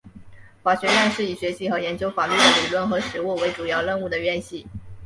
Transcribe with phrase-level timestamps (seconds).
[0.63, 4.65] 法学院是以学习和研究法律的理论和实务为主要任务的院系。